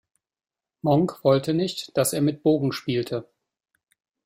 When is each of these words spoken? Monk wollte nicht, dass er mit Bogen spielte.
Monk 0.81 1.23
wollte 1.23 1.53
nicht, 1.53 1.95
dass 1.95 2.13
er 2.13 2.21
mit 2.21 2.41
Bogen 2.41 2.71
spielte. 2.71 3.29